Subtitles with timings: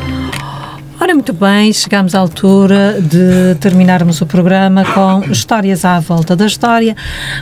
[0.00, 0.53] Peace.
[1.24, 6.94] Muito bem, chegamos à altura de terminarmos o programa com Histórias à Volta da História,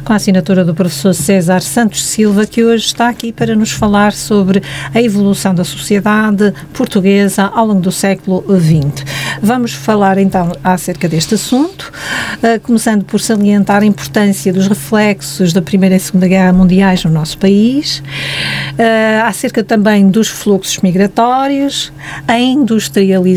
[0.05, 4.12] com a assinatura do professor César Santos Silva, que hoje está aqui para nos falar
[4.12, 4.62] sobre
[4.95, 9.04] a evolução da sociedade portuguesa ao longo do século XX.
[9.43, 11.93] Vamos falar então acerca deste assunto,
[12.37, 17.10] uh, começando por salientar a importância dos reflexos da Primeira e Segunda Guerra Mundiais no
[17.10, 21.93] nosso país, uh, acerca também dos fluxos migratórios,
[22.29, 23.32] a industrialização,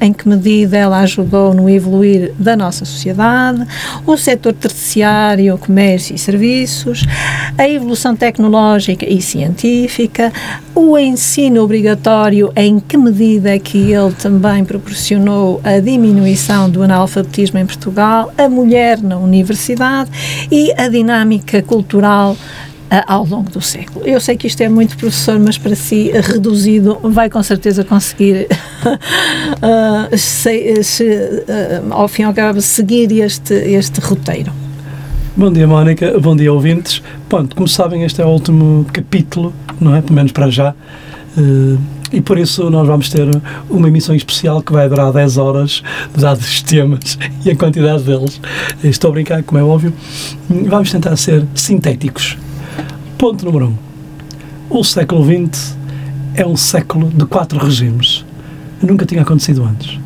[0.00, 3.66] em que medida ela ajudou no evoluir da nossa sociedade,
[4.06, 7.04] o setor terciário, comércio e serviços,
[7.56, 10.32] a evolução tecnológica e científica,
[10.74, 17.58] o ensino obrigatório, em que medida é que ele também proporcionou a diminuição do analfabetismo
[17.58, 20.10] em Portugal, a mulher na universidade
[20.50, 22.36] e a dinâmica cultural
[23.06, 24.04] ao longo do século.
[24.06, 28.48] Eu sei que isto é muito professor, mas para si, reduzido, vai com certeza conseguir,
[28.86, 34.52] uh, se, se, uh, ao fim e ao cabo, seguir este, este roteiro.
[35.36, 36.18] Bom dia, Mónica.
[36.18, 37.02] Bom dia, ouvintes.
[37.28, 40.00] Pronto, como sabem, este é o último capítulo, não é?
[40.00, 40.74] Pelo menos para já.
[41.36, 41.78] Uh,
[42.10, 43.28] e por isso nós vamos ter
[43.68, 45.82] uma emissão especial que vai durar 10 horas,
[46.16, 48.40] dados os temas e a quantidade deles.
[48.82, 49.92] Estou a brincar, como é óbvio.
[50.48, 52.38] Vamos tentar ser sintéticos
[53.18, 53.74] Ponto número um.
[54.70, 55.76] O século XX
[56.34, 58.24] é um século de quatro regimes.
[58.80, 59.98] Nunca tinha acontecido antes.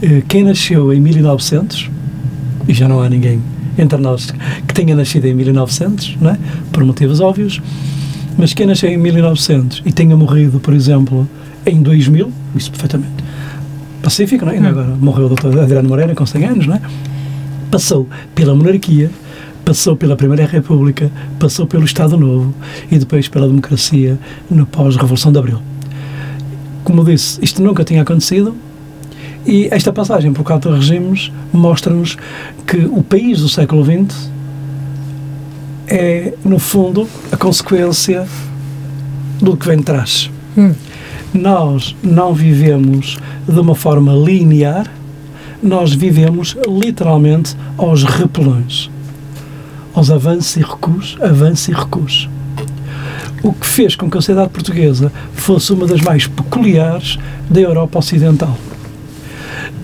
[0.00, 1.90] Eh, quem nasceu em 1900,
[2.66, 3.42] e já não há ninguém
[3.76, 4.32] entre nós
[4.66, 6.38] que tenha nascido em 1900, não é?
[6.72, 7.60] por motivos óbvios,
[8.38, 11.28] mas quem nasceu em 1900 e tenha morrido, por exemplo,
[11.66, 13.22] em 2000, isso perfeitamente
[14.02, 14.58] pacífico, não é?
[14.58, 16.80] E agora morreu o doutor Adriano Moreira com 100 anos, não é?
[17.70, 19.10] Passou pela monarquia,
[19.64, 22.54] passou pela Primeira República, passou pelo Estado Novo
[22.90, 24.18] e depois pela democracia
[24.50, 25.62] no pós-Revolução de Abril.
[26.84, 28.54] Como disse, isto nunca tinha acontecido
[29.46, 32.16] e esta passagem por quatro regimes mostra-nos
[32.66, 34.30] que o país do século XX
[35.88, 38.26] é, no fundo, a consequência
[39.40, 40.30] do que vem de trás.
[40.56, 40.74] Hum.
[41.34, 43.18] Nós não vivemos
[43.48, 44.90] de uma forma linear,
[45.62, 48.90] nós vivemos literalmente aos repelões
[49.94, 52.28] aos avanços e recuos, avanços e recuos.
[53.42, 57.18] O que fez com que a sociedade portuguesa fosse uma das mais peculiares
[57.50, 58.56] da Europa Ocidental.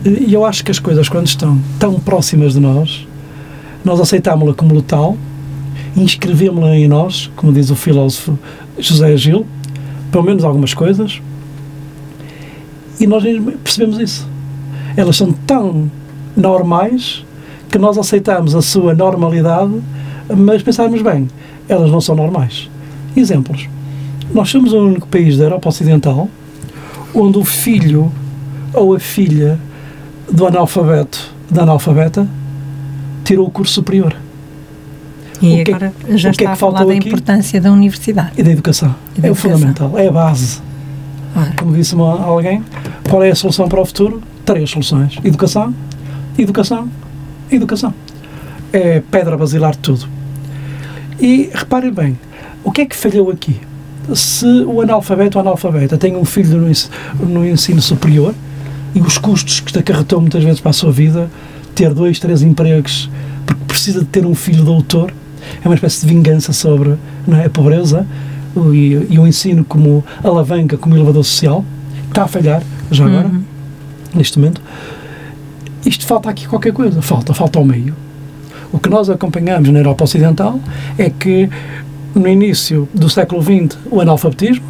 [0.05, 3.07] E eu acho que as coisas, quando estão tão próximas de nós,
[3.85, 5.17] nós aceitámos-la como tal,
[5.97, 8.39] inscrevemos-la em nós, como diz o filósofo
[8.79, 9.47] José Gil,
[10.13, 11.21] pelo menos algumas coisas,
[13.01, 13.25] e nós
[13.63, 14.29] percebemos isso.
[14.97, 15.91] Elas são tão
[16.37, 17.25] normais
[17.71, 19.81] que nós aceitamos a sua normalidade
[20.37, 21.29] mas pensarmos bem,
[21.69, 22.71] elas não são normais.
[23.17, 23.69] Exemplos.
[24.33, 26.29] Nós somos o único país da Europa Ocidental
[27.15, 28.13] onde o filho
[28.73, 29.59] ou a filha
[30.31, 32.29] do analfabeto, da analfabeta,
[33.25, 34.15] tirou o curso superior.
[35.41, 37.09] E o que é agora é, já está é a falar da aqui?
[37.09, 38.33] importância da universidade.
[38.37, 38.95] E da educação.
[39.17, 39.51] E da é educação.
[39.53, 40.61] o fundamental, é a base.
[41.35, 41.53] Ah.
[41.57, 42.63] Como disse uma, alguém,
[43.09, 44.23] qual é a solução para o futuro?
[44.45, 45.19] Três soluções.
[45.23, 45.75] Educação,
[46.39, 46.89] educação,
[47.51, 47.95] educação.
[48.73, 50.09] É pedra basilar de tudo.
[51.21, 52.19] E reparem bem,
[52.63, 53.61] o que é que falhou aqui?
[54.15, 58.35] Se o analfabeto ou analfabeta tem um filho no ensino, no ensino superior
[58.95, 61.29] e os custos que acarretou muitas vezes para a sua vida,
[61.75, 63.11] ter dois, três empregos,
[63.45, 65.13] porque precisa de ter um filho doutor,
[65.63, 66.97] é uma espécie de vingança sobre
[67.29, 68.07] é, a pobreza
[68.73, 71.65] e, e, o ensino como alavanca, como elevador social,
[72.09, 73.43] está a falhar, já agora, uhum.
[74.15, 74.63] neste momento.
[75.85, 77.95] Isto falta aqui qualquer coisa, falta, falta ao meio
[78.73, 80.61] o que nós acompanhamos na Europa Ocidental
[80.99, 81.49] é que
[82.15, 84.65] no início do século XX o analfabetismo,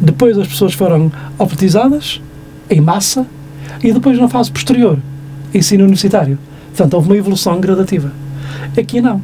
[0.00, 2.20] depois as pessoas foram alfabetizadas
[2.68, 3.26] em massa
[3.82, 4.98] e depois na fase posterior,
[5.54, 6.38] ensino universitário.
[6.68, 8.12] Portanto, houve uma evolução gradativa.
[8.78, 9.20] Aqui não.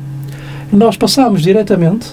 [0.73, 2.09] Nós passamos diretamente,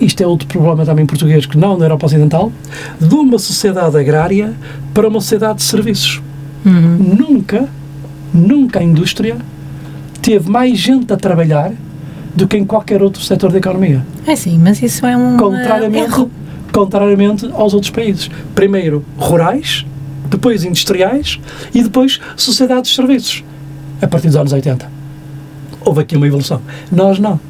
[0.00, 2.52] isto é outro problema também português que não na Europa Ocidental,
[3.00, 4.54] de uma sociedade agrária
[4.94, 6.22] para uma sociedade de serviços.
[6.64, 7.16] Uhum.
[7.18, 7.68] Nunca,
[8.32, 9.36] nunca a indústria
[10.28, 11.72] teve mais gente a trabalhar
[12.34, 14.04] do que em qualquer outro setor da economia.
[14.26, 16.30] É sim, mas isso é um contrariamente, erro.
[16.70, 18.28] contrariamente aos outros países.
[18.54, 19.86] Primeiro rurais,
[20.28, 21.40] depois industriais
[21.74, 23.42] e depois sociedades de serviços,
[24.02, 24.92] a partir dos anos 80.
[25.82, 26.60] Houve aqui uma evolução.
[26.92, 27.40] Nós não.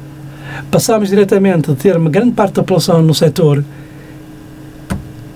[0.71, 3.61] Passámos diretamente de ter uma grande parte da população no setor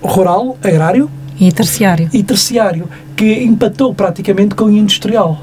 [0.02, 2.10] rural, agrário e terciário.
[2.14, 2.88] E terciário,
[3.18, 5.42] que empatou praticamente com o industrial.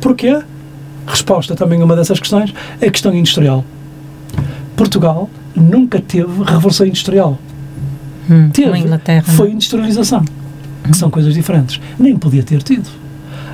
[0.00, 0.38] Porquê?
[1.10, 3.64] Resposta também a uma dessas questões é a questão industrial.
[4.76, 7.38] Portugal nunca teve revolução industrial.
[8.30, 10.24] Hum, teve, Inglaterra, foi industrialização.
[10.82, 11.80] que são coisas diferentes.
[11.98, 12.88] Nem podia ter tido.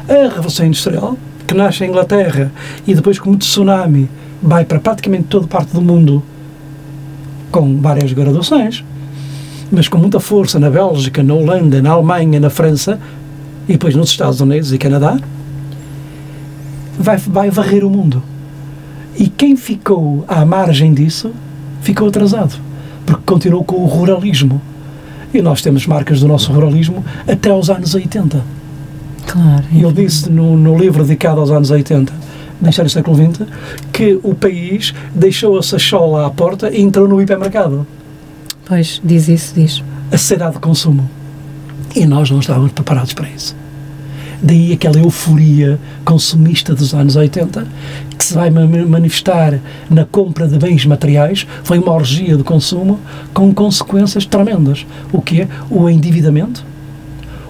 [0.08, 2.52] A Revolução Industrial, que nasce em Inglaterra
[2.86, 4.08] e depois, como tsunami,
[4.42, 6.22] vai para praticamente toda parte do mundo
[7.50, 8.84] com várias graduações,
[9.70, 13.00] mas com muita força na Bélgica, na Holanda, na Alemanha, na França
[13.68, 15.18] e depois nos Estados Unidos e Canadá,
[17.06, 18.22] vai, vai varrer o mundo.
[19.16, 21.32] E quem ficou à margem disso
[21.80, 22.58] ficou atrasado,
[23.06, 24.60] porque continuou com o ruralismo.
[25.32, 28.42] E nós temos marcas do nosso ruralismo até aos anos 80.
[29.26, 29.64] Claro.
[29.72, 32.12] E ele disse no, no livro dedicado aos anos 80,
[32.60, 33.46] deixar o século XX,
[33.92, 37.86] que o país deixou a sachola à porta e entrou no hipermercado.
[38.64, 39.82] Pois, diz isso, diz.
[40.10, 41.08] A sociedade de consumo.
[41.94, 43.54] E nós não estávamos preparados para isso.
[44.42, 47.66] Daí aquela euforia consumista dos anos 80,
[48.18, 53.00] que se vai manifestar na compra de bens materiais, foi uma orgia de consumo
[53.32, 54.86] com consequências tremendas.
[55.12, 55.48] O que é?
[55.70, 56.64] O endividamento,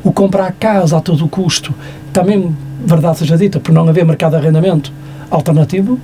[0.04, 1.74] o comprar casa a todo o custo,
[2.12, 2.54] também,
[2.84, 4.92] verdade seja dita, por não haver mercado de arrendamento
[5.30, 5.98] alternativo,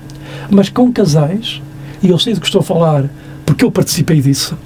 [0.51, 1.63] mas com casais,
[2.03, 3.05] e eu sei do que estou a falar
[3.47, 4.59] porque eu participei disso,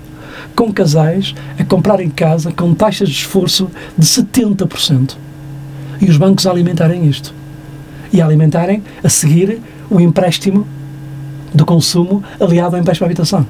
[0.55, 5.17] com casais a comprarem casa com taxas de esforço de 70%
[6.01, 7.35] e os bancos a alimentarem isto.
[8.13, 9.61] E a alimentarem, a seguir,
[9.91, 10.67] o empréstimo
[11.55, 13.47] do consumo aliado ao empréstimo à habitação.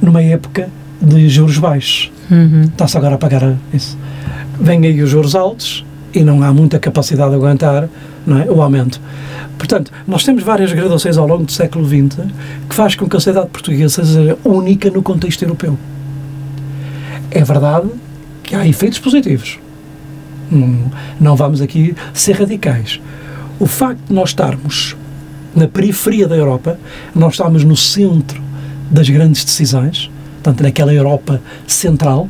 [0.00, 0.68] Numa época
[1.00, 2.10] de juros baixos.
[2.30, 2.62] Uhum.
[2.62, 3.98] Está-se agora a pagar isso.
[4.58, 9.00] Vêm aí os juros altos e não há muita capacidade de aguentar é, o aumento.
[9.58, 12.26] Portanto, nós temos várias graduações ao longo do século XX
[12.68, 15.78] que faz com que a sociedade portuguesa seja única no contexto europeu.
[17.30, 17.88] É verdade
[18.42, 19.58] que há efeitos positivos.
[21.20, 23.00] Não, vamos aqui ser radicais.
[23.58, 24.96] O facto de nós estarmos
[25.54, 26.78] na periferia da Europa,
[27.14, 28.42] nós estamos no centro
[28.90, 32.28] das grandes decisões, portanto, naquela Europa central,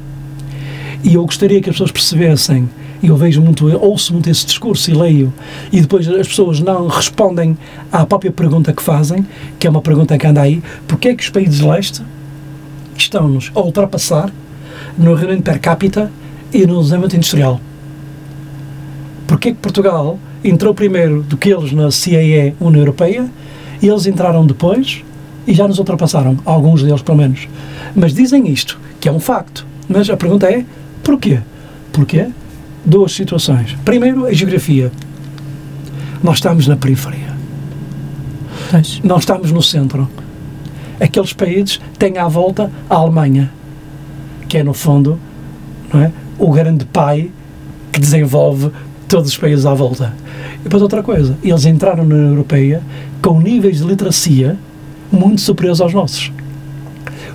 [1.02, 2.68] e eu gostaria que as pessoas percebessem,
[3.02, 5.32] e eu vejo muito, eu ouço muito esse discurso e leio,
[5.72, 7.56] e depois as pessoas não respondem
[7.92, 9.26] à própria pergunta que fazem,
[9.58, 12.02] que é uma pergunta que anda aí, porque é que os países de leste
[12.96, 14.32] estão-nos a ultrapassar
[14.96, 16.10] no rendimento per capita
[16.52, 17.60] e no desenvolvimento industrial?
[19.26, 23.30] Porquê que Portugal entrou primeiro do que eles na CAE, União Europeia,
[23.80, 25.02] e eles entraram depois
[25.46, 27.48] e já nos ultrapassaram, alguns deles pelo menos.
[27.94, 29.66] Mas dizem isto, que é um facto.
[29.88, 30.64] Mas a pergunta é,
[31.02, 31.40] porquê?
[31.92, 32.28] Porquê?
[32.84, 33.76] Duas situações.
[33.84, 34.90] Primeiro, a geografia.
[36.22, 37.34] Nós estamos na periferia.
[38.70, 39.00] Pois.
[39.04, 40.08] Nós estamos no centro.
[40.98, 43.52] Aqueles países têm à volta a Alemanha,
[44.48, 45.18] que é, no fundo,
[45.92, 47.30] não é, o grande pai
[47.92, 48.70] que desenvolve
[49.14, 50.12] todos os países à volta.
[50.58, 52.82] E depois outra coisa, eles entraram na União Europeia
[53.22, 54.58] com níveis de literacia
[55.12, 56.32] muito superiores aos nossos.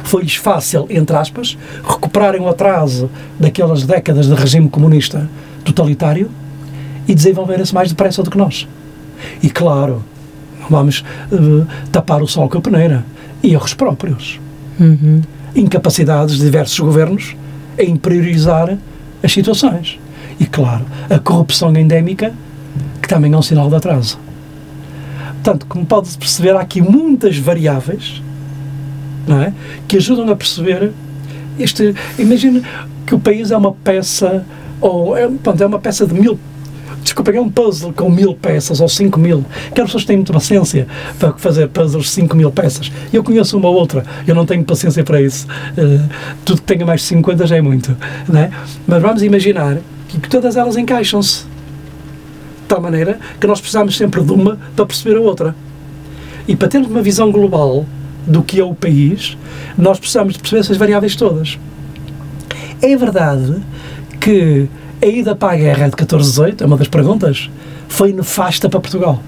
[0.03, 3.09] Foi-lhes fácil, entre aspas, recuperarem o atraso
[3.39, 5.29] daquelas décadas de regime comunista
[5.63, 6.29] totalitário
[7.07, 8.67] e desenvolverem-se mais depressa do que nós.
[9.41, 10.03] E claro,
[10.69, 13.05] vamos uh, tapar o sol com a peneira.
[13.41, 14.37] Erros próprios.
[14.77, 15.21] Uhum.
[15.55, 17.37] Incapacidades de diversos governos
[17.77, 18.77] em priorizar
[19.23, 19.97] as situações.
[20.39, 22.33] E, claro, a corrupção endémica,
[23.01, 24.19] que também é um sinal de atraso.
[25.43, 28.21] Portanto, como pode-se perceber, há aqui muitas variáveis
[29.45, 29.53] é?
[29.87, 30.91] que ajudam a perceber
[31.59, 31.93] este.
[32.17, 32.61] Imagina
[33.05, 34.45] que o país é uma peça,
[34.81, 36.39] ou é, pronto, é uma peça de mil
[37.03, 39.45] desculpa, é um puzzle com mil peças ou cinco mil.
[39.73, 42.91] Que as pessoas têm muita paciência para fazer puzzles de cinco mil peças.
[43.11, 45.47] Eu conheço uma outra, eu não tenho paciência para isso.
[45.77, 46.09] Uh,
[46.45, 47.95] tudo que tenha mais de 50 já é muito.
[48.27, 48.51] Não é?
[48.87, 49.77] Mas vamos imaginar
[50.17, 51.43] que todas elas encaixam-se.
[51.43, 55.55] De tal maneira que nós precisamos sempre de uma para perceber a outra.
[56.47, 57.85] E para termos uma visão global
[58.25, 59.37] do que é o país,
[59.77, 61.59] nós precisamos de perceber essas variáveis todas.
[62.81, 63.61] É verdade
[64.19, 64.67] que
[65.01, 67.49] a ida para a guerra de 1418, é uma das perguntas,
[67.87, 69.21] foi nefasta para Portugal.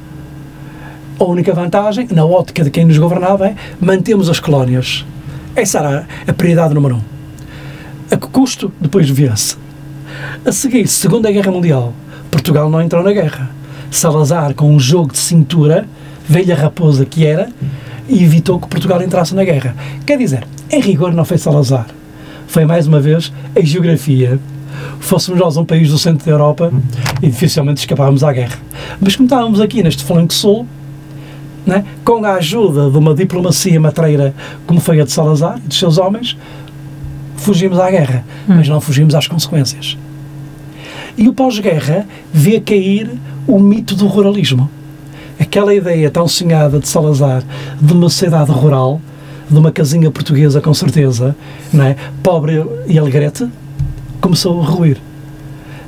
[1.19, 5.05] A única vantagem, na ótica de quem nos governava, é mantemos as colónias.
[5.55, 7.01] Essa era a prioridade número um.
[8.09, 8.71] A que custo?
[8.79, 9.55] Depois via-se.
[10.45, 11.93] A seguir, Segunda Guerra Mundial,
[12.29, 13.49] Portugal não entrou na guerra.
[13.89, 15.85] Salazar, com um jogo de cintura,
[16.27, 17.49] velha raposa que era,
[18.09, 19.75] evitou que Portugal entrasse na guerra.
[20.05, 21.87] Quer dizer, em rigor não foi Salazar.
[22.47, 24.39] Foi mais uma vez a geografia.
[24.99, 26.71] Fôssemos nós um país do centro da Europa
[27.21, 28.57] e dificilmente escapávamos à guerra.
[28.99, 30.65] Mas como estávamos aqui neste flanco sul,
[31.65, 34.33] né, com a ajuda de uma diplomacia matreira
[34.65, 36.37] como foi a de Salazar e dos seus homens,
[37.41, 38.55] fugimos à guerra, hum.
[38.55, 39.97] mas não fugimos às consequências.
[41.17, 43.09] E o pós-guerra vê cair
[43.47, 44.69] o mito do ruralismo.
[45.39, 47.43] Aquela ideia tão sonhada de Salazar
[47.81, 49.01] de uma sociedade rural,
[49.49, 51.35] de uma casinha portuguesa com certeza,
[51.73, 51.95] não é?
[52.23, 53.47] pobre e alegrete,
[54.21, 54.97] começou a ruir.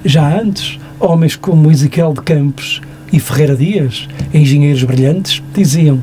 [0.03, 2.81] Já antes, homens como Ezequiel de Campos
[3.12, 6.01] e Ferreira Dias, engenheiros brilhantes, diziam: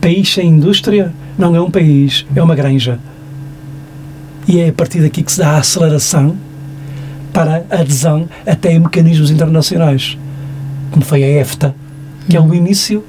[0.00, 2.98] país sem indústria não é um país, é uma granja.
[4.48, 6.36] E é a partir daqui que se dá a aceleração
[7.32, 10.16] para a adesão até em mecanismos internacionais,
[10.90, 11.74] como foi a EFTA,
[12.28, 13.04] que é o início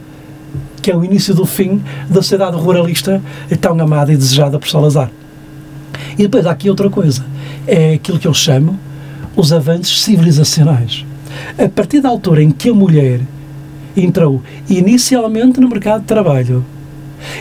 [0.82, 3.22] que é o início do fim da sociedade ruralista
[3.60, 5.12] tão amada e desejada por Salazar.
[6.14, 7.26] E depois há aqui outra coisa,
[7.68, 8.80] é aquilo que eu chamo
[9.36, 11.06] os avanços civilizacionais.
[11.58, 13.20] A partir da altura em que a mulher
[13.98, 16.66] entrou inicialmente no mercado de trabalho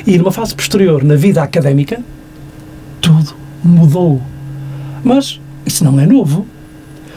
[0.05, 2.01] e numa fase posterior na vida académica,
[3.01, 4.21] tudo mudou.
[5.03, 6.47] Mas isso não é novo.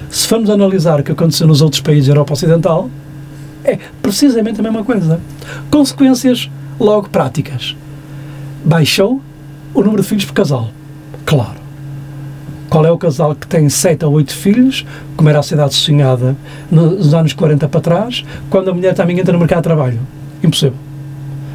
[0.09, 2.89] Se formos analisar o que aconteceu nos outros países da Europa Ocidental,
[3.63, 5.19] é precisamente a mesma coisa.
[5.69, 7.75] Consequências logo práticas.
[8.63, 9.21] Baixou
[9.73, 10.69] o número de filhos por casal.
[11.25, 11.59] Claro.
[12.69, 16.35] Qual é o casal que tem 7 ou 8 filhos, como era a cidade sonhada
[16.69, 19.99] nos anos 40 para trás, quando a mulher também entra no mercado de trabalho?
[20.43, 20.77] Impossível.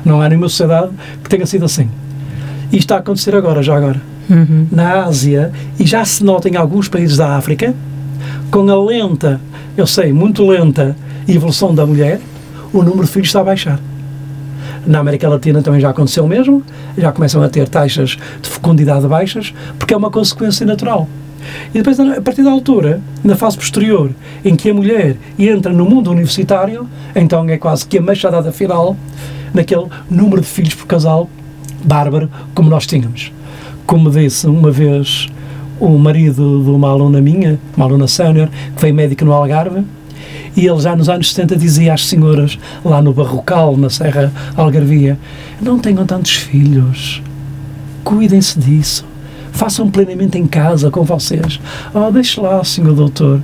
[0.05, 0.91] Não há nenhuma sociedade
[1.23, 1.89] que tenha sido assim.
[2.73, 4.01] E está a acontecer agora, já agora.
[4.29, 4.67] Uhum.
[4.71, 7.75] Na Ásia, e já se nota em alguns países da África,
[8.51, 9.41] com a lenta,
[9.77, 12.21] eu sei, muito lenta evolução da mulher,
[12.73, 13.81] o número de filhos está a baixar.
[14.87, 16.63] Na América Latina também já aconteceu o mesmo,
[16.97, 21.09] já começam a ter taxas de fecundidade baixas, porque é uma consequência natural.
[21.75, 24.11] E depois, a partir da altura, na fase posterior,
[24.45, 28.97] em que a mulher entra no mundo universitário, então é quase que a machadada final
[29.53, 31.29] naquele número de filhos por casal
[31.85, 33.33] bárbaro como nós tínhamos.
[33.87, 35.29] Como disse uma vez
[35.79, 39.85] o marido de uma aluna minha, uma aluna sénior, que foi médica no Algarve,
[40.57, 45.19] e ele já nos anos 70 dizia às senhoras, lá no Barrocal, na Serra Algarvia,
[45.61, 47.23] não tenham tantos filhos,
[48.05, 49.05] cuidem-se disso,
[49.53, 51.61] façam plenamente em casa com vocês.
[51.93, 53.41] Oh, deixe lá, senhor doutor.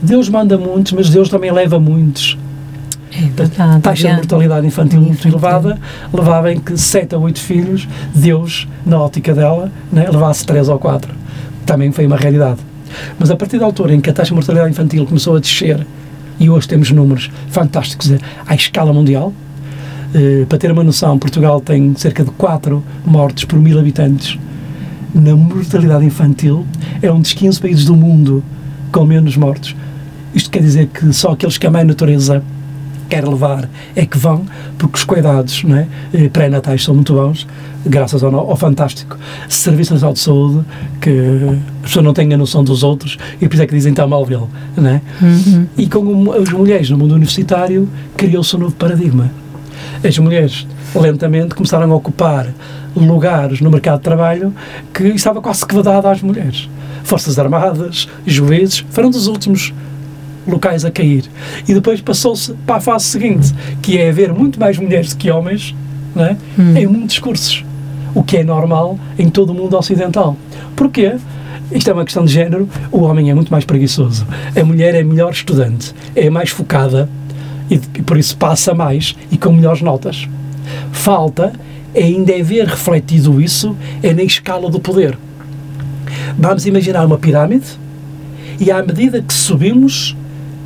[0.00, 2.38] Deus manda muitos, mas Deus também leva muitos.
[3.12, 5.78] É taxa de mortalidade infantil, muito elevada,
[6.12, 10.78] levava em que 7 a 8 filhos, Deus, na ótica dela, né, levasse 3 ou
[10.78, 11.14] 4.
[11.64, 12.60] Também foi uma realidade.
[13.18, 15.86] Mas a partir da altura em que a taxa de mortalidade infantil começou a descer
[16.38, 18.12] e hoje temos números fantásticos
[18.46, 19.32] à escala mundial.
[20.14, 24.38] Uh, para ter uma noção, Portugal tem cerca de 4 mortes por mil habitantes
[25.14, 26.66] na mortalidade infantil.
[27.00, 28.42] É um dos 15 países do mundo
[28.92, 29.74] com menos mortes.
[30.34, 32.42] Isto quer dizer que só aqueles que a mãe natureza
[33.08, 34.44] quer levar é que vão,
[34.78, 37.46] porque os cuidados é, eh, pré-natais são muito bons,
[37.84, 39.16] graças ao, ao, fantástico
[39.48, 40.64] Serviço Nacional de Saúde,
[41.00, 41.10] que
[41.80, 44.06] a pessoa não tem a noção dos outros e por isso é que dizem está
[44.06, 44.48] mal vê-lo.
[44.78, 45.00] É?
[45.24, 45.66] Uhum.
[45.76, 49.30] E com as mulheres no mundo universitário, criou-se um novo paradigma.
[50.04, 52.48] As mulheres lentamente começaram a ocupar
[52.94, 54.54] lugares no mercado de trabalho
[54.92, 56.68] que estava quase que vedado às mulheres.
[57.04, 59.72] Forças Armadas, juízes, foram dos últimos
[60.46, 61.24] locais a cair.
[61.66, 65.30] E depois passou-se para a fase seguinte, que é haver muito mais mulheres do que
[65.30, 65.74] homens
[66.16, 66.36] é?
[66.58, 66.76] hum.
[66.76, 67.64] em muitos cursos,
[68.14, 70.36] o que é normal em todo o mundo ocidental.
[70.74, 71.16] Porquê?
[71.70, 75.02] Isto é uma questão de género, o homem é muito mais preguiçoso, a mulher é
[75.02, 77.08] melhor estudante, é mais focada
[77.68, 80.28] e, e por isso passa mais e com melhores notas.
[80.92, 81.52] Falta
[81.94, 85.18] ainda é ver refletido isso é na escala do poder.
[86.38, 87.66] Vamos imaginar uma pirâmide
[88.60, 90.16] e à medida que subimos,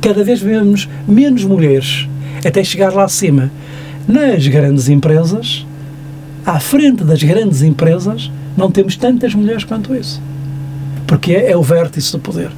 [0.01, 2.09] cada vez vemos menos mulheres
[2.45, 3.51] até chegar lá acima.
[4.07, 5.65] Nas grandes empresas,
[6.45, 10.21] à frente das grandes empresas, não temos tantas mulheres quanto isso.
[11.05, 12.49] Porque é, é o vértice do poder.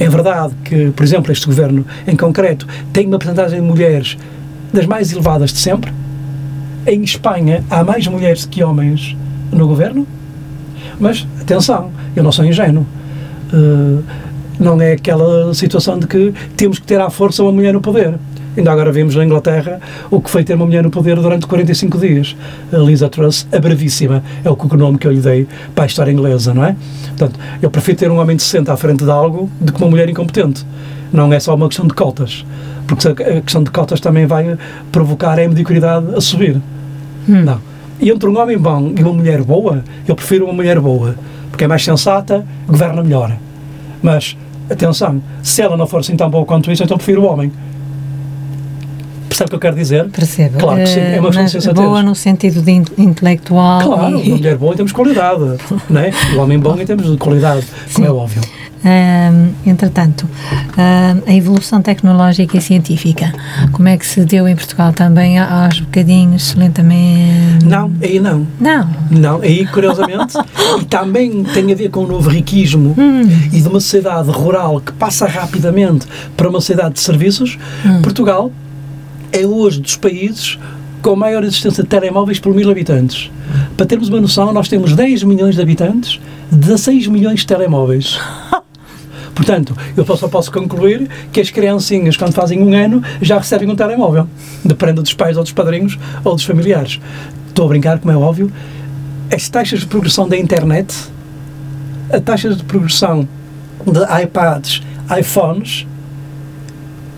[0.00, 4.16] É verdade que, por exemplo, este governo em concreto tem uma porcentagem de mulheres
[4.72, 5.92] das mais elevadas de sempre.
[6.86, 9.16] Em Espanha há mais mulheres que homens
[9.52, 10.06] no governo.
[10.98, 12.86] Mas, atenção, eu não sou ingênuo.
[13.52, 14.02] Uh,
[14.58, 18.18] não é aquela situação de que temos que ter à força uma mulher no poder.
[18.56, 19.80] Ainda agora vimos na Inglaterra
[20.10, 22.36] o que foi ter uma mulher no poder durante 45 dias.
[22.70, 26.12] A Lisa Truss, a bravíssima, é o nome que eu lhe dei para a história
[26.12, 26.76] inglesa, não é?
[27.16, 30.08] Portanto, eu prefiro ter um homem decente à frente de algo do que uma mulher
[30.08, 30.66] incompetente.
[31.10, 32.44] Não é só uma questão de cotas,
[32.86, 34.56] porque a questão de cotas também vai
[34.90, 36.60] provocar a mediocridade a subir.
[37.28, 37.42] Hum.
[37.44, 37.60] Não.
[38.00, 41.14] E entre um homem bom e uma mulher boa, eu prefiro uma mulher boa,
[41.50, 43.34] porque é mais sensata, governa melhor.
[44.02, 44.36] Mas
[44.70, 47.52] Atenção, se ela não for assim tão boa quanto isso, então prefiro o homem.
[49.28, 50.08] Percebe o que eu quero dizer?
[50.10, 50.58] Percebo.
[50.58, 51.86] Claro que sim, é uma questão de sensatez.
[51.86, 53.82] boa no sentido de intelectual.
[53.82, 54.30] Claro, e...
[54.30, 55.40] mulher boa em termos de qualidade,
[55.88, 56.10] não é?
[56.36, 58.42] O homem bom em termos de qualidade, como é óbvio.
[58.84, 63.32] Uh, entretanto, uh, a evolução tecnológica e científica,
[63.70, 67.64] como é que se deu em Portugal também aos bocadinhos, lentamente?
[67.64, 68.44] Não, aí não.
[68.58, 68.90] Não?
[69.08, 70.36] Não, aí curiosamente,
[70.82, 73.22] e também tem a ver com o novo riquismo hum.
[73.52, 78.02] e de uma sociedade rural que passa rapidamente para uma sociedade de serviços, hum.
[78.02, 78.50] Portugal
[79.30, 80.58] é hoje dos países
[81.00, 83.30] com maior existência de telemóveis por mil habitantes.
[83.76, 86.20] Para termos uma noção, nós temos 10 milhões de habitantes,
[86.50, 88.18] 16 milhões de telemóveis.
[89.34, 93.74] Portanto, eu só posso concluir que as criancinhas, quando fazem um ano, já recebem um
[93.74, 94.28] telemóvel.
[94.64, 97.00] Depende dos pais ou dos padrinhos ou dos familiares.
[97.48, 98.52] Estou a brincar, como é óbvio.
[99.32, 100.94] As taxas de progressão da internet,
[102.12, 103.26] a taxa de progressão
[103.86, 104.82] de iPads,
[105.18, 105.86] iPhones,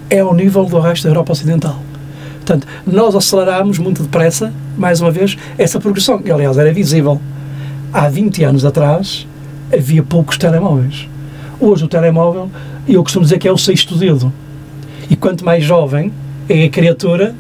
[0.09, 1.80] é ao nível do resto da Europa Ocidental.
[2.37, 7.21] Portanto, nós aceleramos muito depressa, mais uma vez, essa progressão, que aliás era visível.
[7.92, 9.26] Há 20 anos atrás
[9.73, 11.09] havia poucos telemóveis.
[11.61, 12.50] Hoje o telemóvel,
[12.87, 14.32] eu costumo dizer que é o sexto dedo.
[15.08, 16.12] E quanto mais jovem
[16.49, 17.34] é a criatura,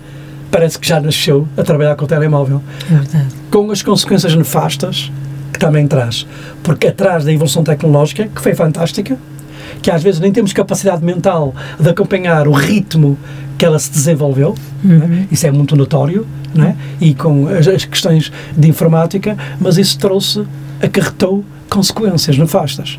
[0.50, 2.62] parece que já nasceu a trabalhar com o telemóvel.
[2.90, 3.34] É verdade.
[3.50, 5.10] Com as consequências nefastas
[5.52, 6.26] que também traz.
[6.62, 9.16] Porque atrás da evolução tecnológica, que foi fantástica,
[9.80, 13.18] que às vezes nem temos capacidade mental de acompanhar o ritmo
[13.56, 14.54] que ela se desenvolveu,
[14.84, 14.98] uhum.
[14.98, 15.28] né?
[15.30, 16.76] isso é muito notório, né?
[17.00, 20.44] e com as, as, questões de informática, mas isso trouxe,
[20.82, 22.98] acarretou consequências nefastas.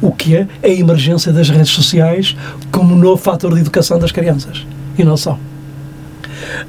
[0.00, 2.36] O que é a emergência das redes sociais
[2.70, 4.66] como novo fator de educação das crianças.
[4.98, 5.38] E não só.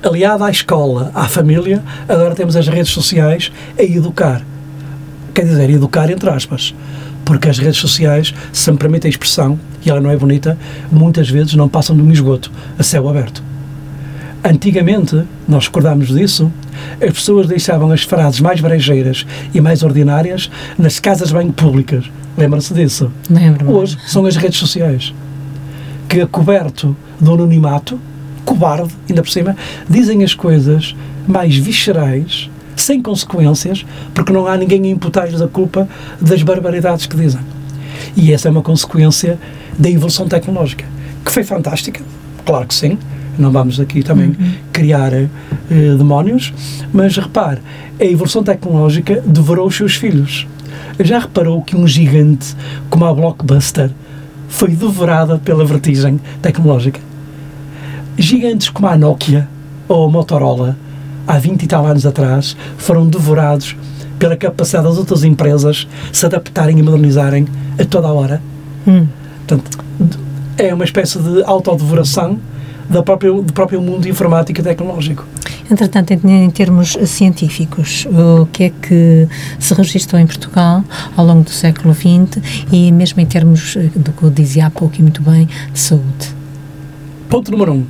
[0.04, 4.42] Aliado à escola, à família, agora temos as redes sociais a educar.
[5.34, 6.74] Quer dizer, educar entre aspas
[7.26, 10.58] porque as redes sociais, se me permite a expressão, e ela não é bonita,
[10.92, 13.44] muitas vezes não passam de um esgoto a céu aberto.
[14.44, 16.52] Antigamente, nós recordámos disso,
[17.02, 22.10] as pessoas deixavam as frases mais brejeiras e mais ordinárias nas casas de banho públicas.
[22.38, 23.12] Lembra-se disso?
[23.30, 23.72] Lembro.
[23.72, 25.14] Hoje são as redes sociais
[26.08, 28.00] que, coberto do anonimato,
[28.44, 29.56] cobarde, ainda por cima,
[29.90, 30.96] dizem as coisas
[31.28, 35.88] mais viscerais sem consequências, porque não há ninguém a imputar-lhes a culpa
[36.20, 37.42] das barbaridades que dizem.
[38.16, 39.40] E essa é uma consequência
[39.78, 40.86] da evolução tecnológica,
[41.24, 42.02] que foi fantástica,
[42.46, 42.98] claro que sim,
[43.38, 44.54] não vamos aqui também uhum.
[44.72, 45.12] criar
[45.70, 46.54] uh, demónios,
[46.94, 47.60] mas repare,
[48.00, 50.48] a evolução tecnológica devorou os seus filhos.
[51.00, 52.56] Já reparou que um gigante
[52.90, 53.92] como a Blockbuster
[54.48, 57.00] foi devorada pela vertigem tecnológica?
[58.18, 59.48] Gigantes como a Nokia
[59.88, 60.78] ou a Motorola
[61.28, 63.76] há 20 e tal anos atrás, foram devorados
[64.20, 67.48] pela capacidade das outras empresas se adaptarem e modernizarem
[67.80, 68.42] a toda a hora.
[68.88, 69.08] Hum.
[69.46, 69.80] Portanto,
[70.58, 72.40] é uma espécie de autodevoração
[72.90, 75.26] da própria, do próprio mundo informático e tecnológico.
[75.70, 79.28] Entretanto, em, em, termos científicos, o que é que
[79.60, 80.84] se registrou em Portugal
[81.18, 84.70] ao longo do século XX e mesmo em termos eh, do que eu dizia há
[84.70, 86.36] pouco e muito bem, de saúde?
[87.30, 87.86] Ponto número um.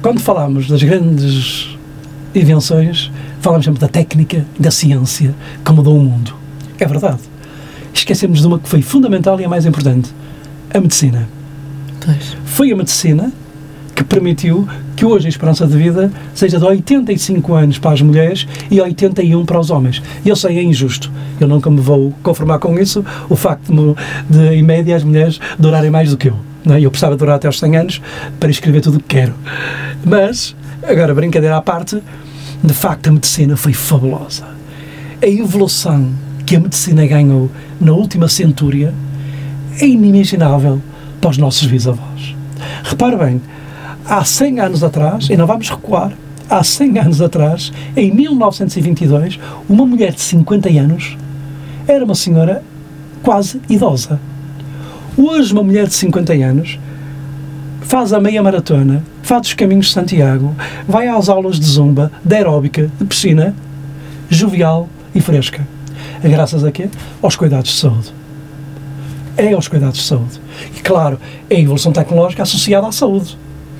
[0.00, 1.76] Quando falamos das grandes
[2.34, 3.10] invenções,
[3.40, 6.34] falamos sempre da técnica, da ciência, que mudou o mundo.
[6.78, 7.20] É verdade.
[7.92, 10.10] Esquecemos de uma que foi fundamental e a mais importante:
[10.72, 11.28] a medicina.
[12.04, 12.36] Pois.
[12.44, 13.30] Foi a medicina
[13.94, 18.46] que permitiu que hoje a esperança de vida seja de 85 anos para as mulheres
[18.70, 20.02] e 81 para os homens.
[20.24, 21.10] Eu sei, é injusto.
[21.40, 25.40] Eu nunca me vou conformar com isso, o facto de, de em média, as mulheres
[25.58, 26.36] durarem mais do que eu.
[26.64, 26.80] Não é?
[26.80, 28.02] Eu precisava durar até aos 100 anos
[28.40, 29.34] para escrever tudo o que quero.
[30.04, 32.02] Mas, agora, brincadeira à parte,
[32.62, 34.44] de facto, a medicina foi fabulosa.
[35.22, 36.10] A evolução
[36.46, 38.92] que a medicina ganhou na última centúria
[39.80, 40.80] é inimaginável
[41.20, 42.34] para os nossos bisavós.
[42.84, 43.40] Repare bem,
[44.06, 46.12] há 100 anos atrás, e não vamos recuar,
[46.48, 49.38] há 100 anos atrás, em 1922,
[49.68, 51.16] uma mulher de 50 anos
[51.86, 52.62] era uma senhora
[53.22, 54.20] quase idosa.
[55.16, 56.78] Hoje, uma mulher de 50 anos
[57.82, 60.54] faz a meia maratona, faz os caminhos de Santiago,
[60.88, 63.54] vai às aulas de zumba, de aeróbica, de piscina,
[64.28, 65.66] jovial e fresca.
[66.22, 66.88] É graças a quê?
[67.22, 68.12] Aos cuidados de saúde.
[69.36, 70.40] É aos cuidados de saúde.
[70.76, 71.18] E claro,
[71.50, 73.36] é a evolução tecnológica associada à saúde.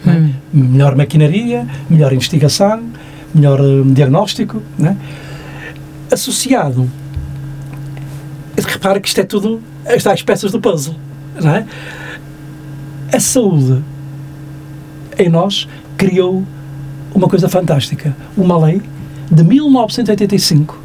[0.07, 0.11] É?
[0.11, 0.33] Hum.
[0.53, 2.83] Melhor maquinaria, melhor investigação,
[3.35, 4.63] melhor uh, diagnóstico.
[4.79, 4.97] Né?
[6.13, 6.91] Associado.
[8.57, 10.95] Repara que isto é tudo as peças do puzzle.
[11.41, 11.67] Não é?
[13.13, 13.83] A saúde
[15.19, 16.45] em nós criou
[17.15, 18.83] uma coisa fantástica, uma lei
[19.31, 20.85] de 1985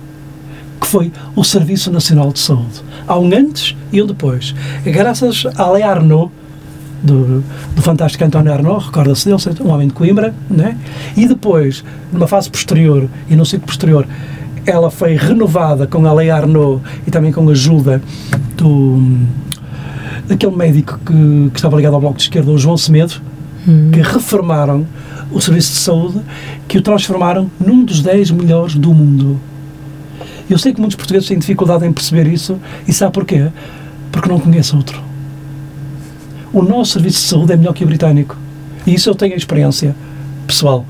[0.79, 2.81] que foi o Serviço Nacional de Saúde.
[3.07, 4.55] Há um antes e um depois.
[4.85, 6.31] Graças à lei Arnaud,
[7.01, 7.43] do,
[7.75, 10.77] do fantástico António Arnaud, recorda-se dele, um homem de Coimbra, né?
[11.15, 14.07] e depois, numa fase posterior e no ciclo posterior,
[14.65, 18.01] ela foi renovada com a lei Arnaud e também com a ajuda
[18.55, 19.17] do
[20.27, 23.15] daquele médico que, que, estava ligado ao Bloco de Esquerda, o João Semedo,
[23.67, 23.89] hum.
[23.91, 24.85] que reformaram
[25.31, 26.21] o serviço de saúde,
[26.67, 29.39] que o transformaram num dos 10 melhores do mundo.
[30.47, 33.47] Eu sei que muitos portugueses têm dificuldade em perceber isso, e sabe porquê?
[34.11, 35.08] Porque não conhecem outro.
[36.51, 38.35] O nosso serviço de saúde é melhor que o britânico.
[38.85, 39.95] E isso eu tenho a experiência
[40.47, 40.85] pessoal,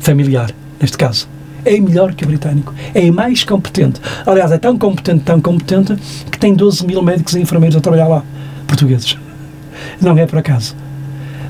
[0.00, 1.28] familiar, neste caso.
[1.64, 2.72] É melhor que o britânico.
[2.94, 4.00] É mais competente.
[4.24, 5.96] Aliás, é tão competente, tão competente,
[6.30, 8.22] que tem 12 mil médicos e enfermeiros a trabalhar lá,
[8.66, 9.18] portugueses.
[10.00, 10.74] Não é por acaso.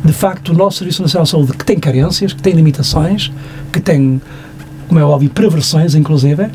[0.04, 3.30] De facto, o nosso Serviço Nacional de Saúde, que tem carências, que tem limitações,
[3.72, 4.20] que tem,
[4.88, 6.48] como é óbvio, perversões, inclusive,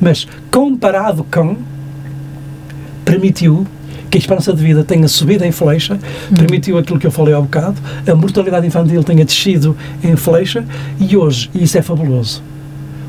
[0.00, 1.56] mas comparado com,
[3.04, 3.66] permitiu
[4.16, 6.34] que a esperança de vida tenha subido em flecha, hum.
[6.34, 7.76] permitiu aquilo que eu falei há bocado,
[8.10, 10.64] a mortalidade infantil tenha descido em flecha
[10.98, 12.42] e hoje, e isso é fabuloso,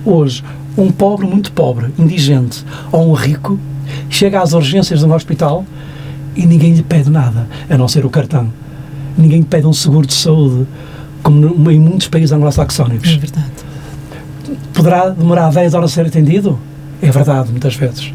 [0.05, 0.43] hoje,
[0.77, 3.57] um pobre muito pobre, indigente, ou um rico,
[4.09, 5.65] chega às urgências de um hospital
[6.35, 8.51] e ninguém lhe pede nada, a não ser o cartão.
[9.17, 10.67] Ninguém lhe pede um seguro de saúde,
[11.23, 13.09] como em muitos países anglo-saxónicos.
[13.09, 13.51] É verdade.
[14.71, 16.59] Poderá demorar 10 horas a ser atendido?
[17.01, 18.13] É verdade, muitas vezes.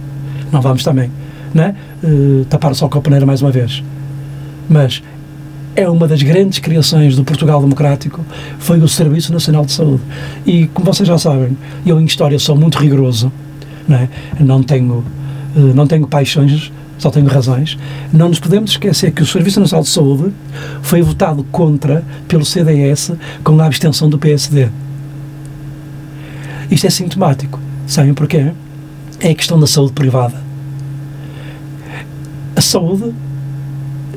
[0.53, 1.11] Não vamos também
[1.55, 1.75] né?
[2.03, 3.83] Uh, tapar só com a peneira mais uma vez.
[4.69, 5.03] Mas
[5.75, 8.25] é uma das grandes criações do Portugal Democrático
[8.59, 10.03] foi o Serviço Nacional de Saúde.
[10.45, 13.33] E, como vocês já sabem, eu em História sou muito rigoroso,
[13.89, 14.09] né?
[14.39, 15.05] não tenho,
[15.57, 17.79] uh, não tenho paixões, só tenho razões.
[18.13, 20.33] Não nos podemos esquecer que o Serviço Nacional de Saúde
[20.83, 23.13] foi votado contra pelo CDS
[23.43, 24.69] com a abstenção do PSD.
[26.71, 27.59] Isto é sintomático.
[27.87, 28.53] Sabem porquê?
[29.21, 30.52] É a questão da saúde privada
[32.73, 33.13] saúde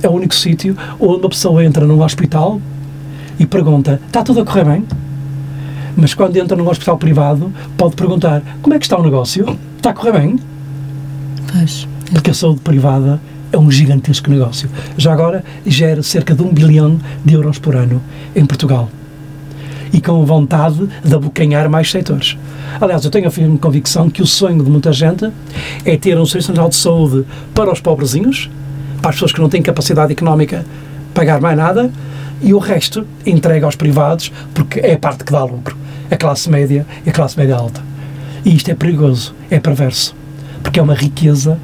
[0.02, 2.62] é o único sítio onde uma pessoa entra num hospital
[3.38, 4.86] e pergunta: está tudo a correr bem?
[5.98, 9.58] Mas quando entra num hospital privado, pode perguntar: como é que está o negócio?
[9.76, 10.40] Está a correr bem?
[11.52, 11.88] Pois.
[12.14, 13.20] Porque a saúde privada
[13.52, 14.70] é um gigantesco negócio.
[14.98, 18.02] Já agora gera cerca de um bilhão de euros por ano
[18.36, 18.90] em Portugal.
[19.96, 22.38] E com vontade de abocanhar mais setores.
[22.82, 25.32] Aliás, eu tenho a firme convicção que o sonho de muita gente
[25.86, 28.50] é ter um Serviço Nacional de Saúde para os pobrezinhos,
[29.02, 30.66] para as pessoas que não têm capacidade económica
[31.14, 31.90] pagar mais nada,
[32.42, 35.78] e o resto entrega aos privados, porque é a parte que dá lucro.
[36.12, 37.82] A classe média e a classe média alta.
[38.44, 40.14] E isto é perigoso, é perverso,
[40.62, 41.58] porque é uma riqueza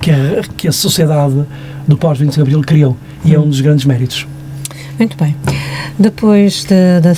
[0.00, 1.44] que a, que a sociedade
[1.86, 4.26] do pós-25 de Abril criou, e é um dos grandes méritos.
[4.98, 5.34] Muito bem.
[5.98, 7.12] Depois de, da,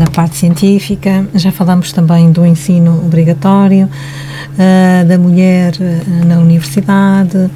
[0.00, 7.50] da parte científica, já falamos também do ensino obrigatório, uh, da mulher uh, na universidade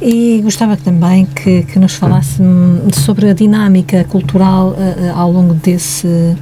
[0.00, 2.40] e gostava também que, que nos falasse
[2.92, 6.36] sobre a dinâmica cultural uh, ao longo desse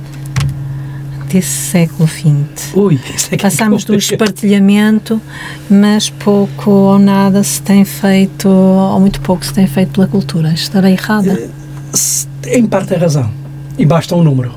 [1.27, 2.75] desse século XX.
[2.75, 3.01] Ui,
[3.33, 5.21] é Passamos do espartilhamento,
[5.69, 10.53] mas pouco ou nada se tem feito, ou muito pouco se tem feito pela cultura.
[10.53, 11.51] Estarei errada?
[12.47, 13.31] Em parte é razão.
[13.79, 14.53] E basta um número.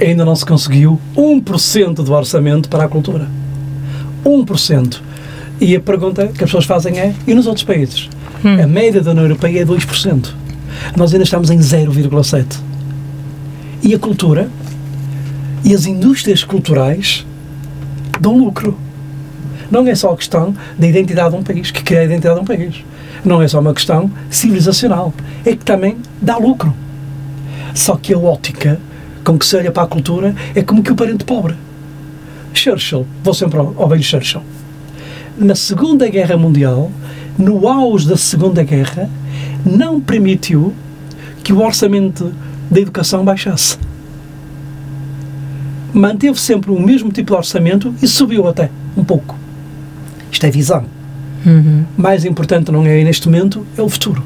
[0.00, 3.28] Ainda não se conseguiu 1% do orçamento para a cultura.
[4.24, 5.00] 1%.
[5.60, 8.08] E a pergunta que as pessoas fazem é: e nos outros países?
[8.44, 8.62] Hum.
[8.62, 10.28] A média da União Europeia é 2%.
[10.96, 12.58] Nós ainda estamos em 0,7%.
[13.82, 14.50] E a cultura
[15.64, 17.26] e as indústrias culturais
[18.20, 18.76] dão lucro.
[19.70, 22.40] Não é só a questão da identidade de um país, que cria a identidade de
[22.42, 22.84] um país
[23.26, 25.12] não é só uma questão civilizacional,
[25.44, 26.72] é que também dá lucro.
[27.76, 28.80] Só que a ótica
[29.22, 31.54] com que se olha para a cultura é como que o parente pobre.
[32.54, 34.40] Churchill, vou sempre ao, ao velho Churchill.
[35.36, 36.90] Na Segunda Guerra Mundial,
[37.36, 39.10] no auge da Segunda Guerra,
[39.62, 40.72] não permitiu
[41.44, 42.32] que o orçamento
[42.70, 43.76] da educação baixasse.
[45.92, 49.36] Manteve sempre o mesmo tipo de orçamento e subiu até um pouco.
[50.32, 50.86] Isto é visão.
[51.44, 51.84] Uhum.
[51.94, 54.22] Mais importante não é neste momento, é o futuro.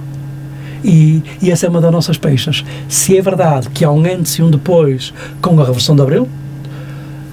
[0.84, 2.64] E, e, essa é uma das nossas peixes.
[2.88, 6.28] Se é verdade que há um antes e um depois com a Revolução de Abril,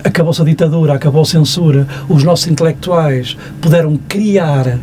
[0.03, 4.77] acabou-se a ditadura, acabou a censura, os nossos intelectuais puderam criar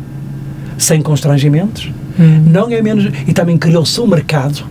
[0.77, 2.43] sem constrangimentos, uhum.
[2.47, 3.11] não é menos.
[3.27, 4.63] E também criou-se um mercado,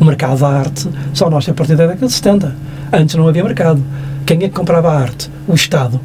[0.00, 2.56] o mercado da arte, só nós a partir da década de 70.
[2.92, 3.82] Antes não havia mercado.
[4.26, 5.30] Quem é que comprava a arte?
[5.46, 6.00] O Estado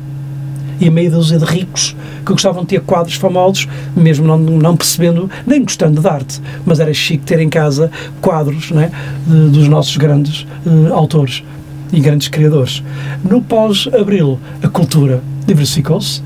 [0.80, 5.30] e meia dúzia de ricos que gostavam de ter quadros famosos, mesmo não, não percebendo,
[5.46, 8.92] nem gostando de arte, mas era chique ter em casa quadros né,
[9.26, 11.44] de, dos nossos grandes uh, autores
[11.92, 12.84] e grandes criadores.
[13.24, 16.22] No pós-abril, a cultura diversificou-se,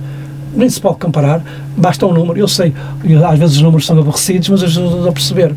[0.55, 1.43] nem se pode comparar,
[1.75, 2.73] basta um número, eu sei,
[3.27, 5.55] às vezes os números são aborrecidos, mas ajuda a perceber.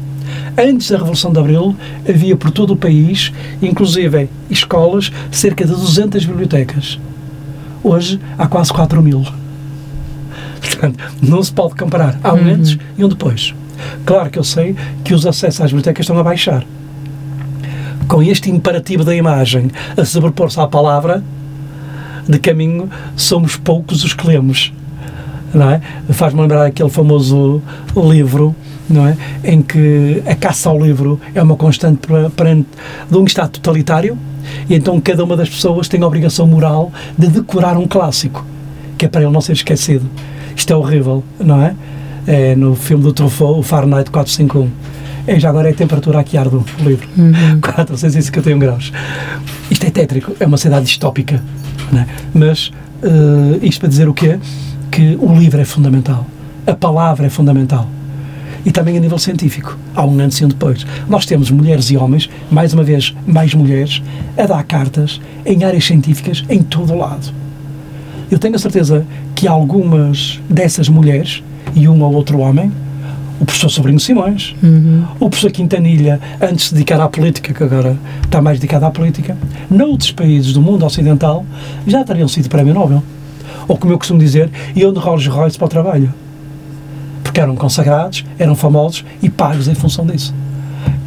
[0.57, 1.77] Antes da Revolução de Abril,
[2.09, 6.99] havia por todo o país, inclusive escolas, cerca de 200 bibliotecas.
[7.87, 9.25] Hoje há quase 4 mil.
[10.61, 12.19] Portanto, não se pode comparar.
[12.21, 12.55] Há um uhum.
[12.55, 13.55] antes e um depois.
[14.05, 16.65] Claro que eu sei que os acessos às bibliotecas estão a baixar.
[18.09, 21.23] Com este imperativo da imagem a sobrepor-se à palavra,
[22.29, 24.73] de caminho, somos poucos os que lemos.
[25.55, 25.81] Não é?
[26.11, 27.63] Faz-me lembrar aquele famoso
[27.95, 28.53] livro
[28.91, 29.17] não é?
[29.45, 32.67] em que a caça ao livro é uma constante perante
[33.09, 34.19] de um Estado totalitário
[34.69, 38.45] e então cada uma das pessoas tem a obrigação moral de decorar um clássico,
[38.99, 40.09] que é para ele não ser esquecido.
[40.55, 41.75] Isto é horrível, não é?
[42.27, 44.71] é no filme do Truffaut, o Fahrenheit 451.
[45.27, 47.09] É, já agora é a temperatura aqui ardo o livro.
[47.17, 47.61] Uhum.
[47.61, 48.93] 451 graus.
[49.71, 51.43] Isto é tétrico, é uma cidade distópica.
[51.95, 52.07] É?
[52.33, 54.39] Mas uh, isto para dizer o quê?
[54.91, 56.27] Que o livro é fundamental.
[56.67, 57.89] A palavra é fundamental
[58.67, 59.79] e também a nível científico.
[59.95, 60.85] Há um antes e um depois.
[61.09, 64.03] Nós temos mulheres e homens, mais uma vez, mais mulheres,
[64.37, 67.33] a dar cartas em áreas científicas em todo o lado.
[68.29, 71.45] Eu tenho a certeza que algumas dessas mulheres,
[71.77, 72.73] e um ou outro homem,
[73.39, 75.05] o professor Sobrinho Simões, uhum.
[75.21, 78.91] o professor Quintanilha, antes de se dedicar à política, que agora está mais dedicado à
[78.91, 79.37] política,
[79.71, 81.47] noutros países do mundo ocidental
[81.87, 83.03] já teriam sido prémio Nobel.
[83.69, 86.13] Ou, como eu costumo dizer, iam de Rolls Royce para o trabalho
[87.37, 90.35] porque eram consagrados, eram famosos e pagos em função disso.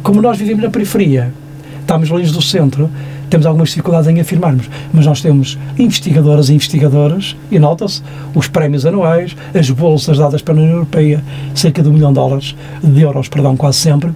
[0.00, 1.34] Como nós vivemos na periferia,
[1.80, 2.88] estamos longe do centro,
[3.28, 8.00] temos algumas dificuldades em afirmarmos, mas nós temos investigadoras e investigadoras, e nota-se,
[8.32, 11.20] os prémios anuais, as bolsas dadas pela União Europeia,
[11.52, 14.12] cerca de um milhão de dólares, de euros, perdão, quase sempre,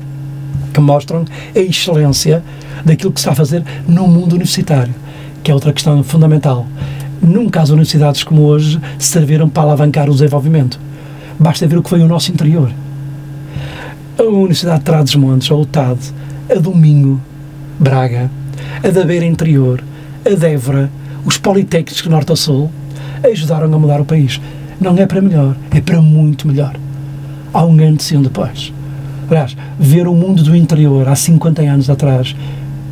[0.72, 2.44] que mostram a excelência
[2.84, 4.94] daquilo que se está a fazer no mundo universitário,
[5.42, 6.64] que é outra questão fundamental.
[7.20, 10.78] Nunca as universidades como hoje serviram para alavancar o desenvolvimento
[11.38, 12.70] Basta ver o que foi o nosso interior.
[14.16, 15.98] A Universidade de Trás-os-Montes, a UTAD,
[16.50, 17.20] a Domingo,
[17.78, 18.30] Braga,
[18.82, 19.82] a da Beira Interior,
[20.24, 20.90] a Débora,
[21.24, 22.70] os Politécnicos de Norte a Sul,
[23.28, 24.40] ajudaram a mudar o país.
[24.80, 26.76] Não é para melhor, é para muito melhor.
[27.52, 28.72] Há um antes e um depois.
[29.28, 32.36] Aliás, ver o mundo do interior há 50 anos atrás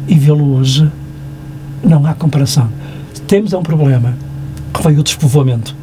[0.09, 0.91] e vê-lo hoje,
[1.85, 2.69] não há comparação.
[3.29, 4.15] Temos é um problema,
[4.75, 5.77] que foi o despovoamento.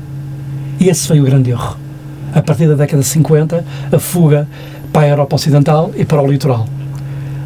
[0.79, 1.88] E esse foi o grande erro
[2.33, 4.47] a partir da década de 50, a fuga
[4.91, 6.67] para a Europa Ocidental e para o litoral.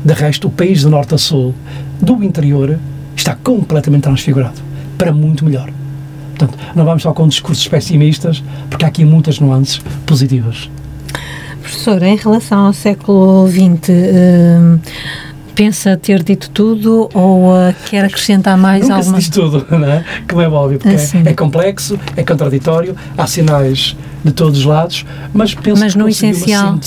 [0.03, 1.53] De resto, o país de norte a sul,
[2.01, 2.77] do interior,
[3.15, 4.59] está completamente transfigurado,
[4.97, 5.69] para muito melhor.
[6.35, 10.69] Portanto, não vamos só com discursos pessimistas, porque há aqui muitas nuances positivas.
[11.61, 14.79] Professor, em relação ao século XX, uh,
[15.55, 19.17] pensa ter dito tudo ou uh, quer acrescentar mais Nunca alguma?
[19.17, 20.03] Diz tudo, não é?
[20.27, 21.23] Como é óbvio, porque assim.
[21.25, 25.99] é, é, complexo, é contraditório, há sinais de todos os lados, mas penso mas que
[25.99, 26.79] no essencial,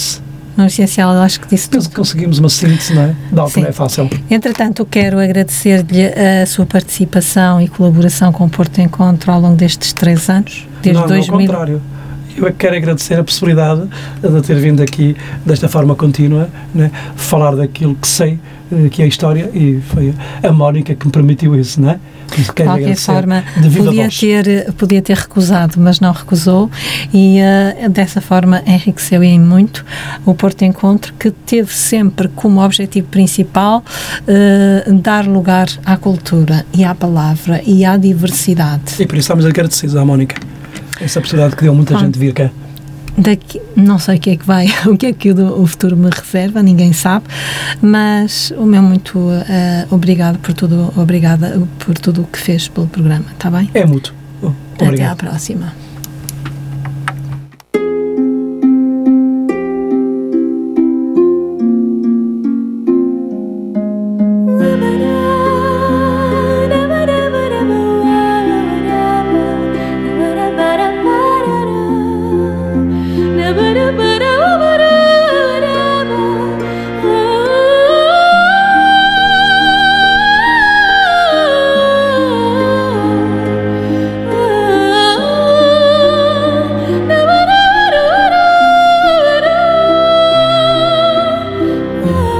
[0.56, 1.90] no essencial, acho que disse Penso tudo.
[1.90, 3.16] que conseguimos uma síntese, não é?
[3.30, 4.08] De algo que não é fácil.
[4.30, 9.92] Entretanto, quero agradecer-lhe a sua participação e colaboração com o Porto Encontro ao longo destes
[9.92, 11.34] três anos, desde não, 2000.
[11.34, 11.82] Ao contrário
[12.36, 13.88] eu é que quero agradecer a possibilidade
[14.20, 18.38] de ter vindo aqui desta forma contínua, né, falar daquilo que sei,
[18.90, 21.98] que é a história, e foi a Mónica que me permitiu isso, não é?
[22.36, 23.44] De qualquer forma,
[23.76, 26.70] podia ter, podia ter recusado, mas não recusou,
[27.14, 29.84] e uh, dessa forma enriqueceu em muito
[30.24, 33.84] o Porto Encontro, que teve sempre como objetivo principal
[34.22, 38.94] uh, dar lugar à cultura e à palavra e à diversidade.
[38.98, 40.36] E por isso estamos agradecidos à Mónica
[41.00, 42.50] essa possibilidade que deu muita gente vir cá.
[43.18, 45.96] Daqui, não sei o que é que vai, o que é que o, o futuro
[45.96, 47.26] me reserva, ninguém sabe,
[47.80, 49.42] mas o meu muito uh,
[49.90, 53.70] obrigado por tudo, obrigada por tudo o que fez pelo programa, está bem?
[53.72, 54.14] É muito.
[54.78, 55.85] Até à próxima.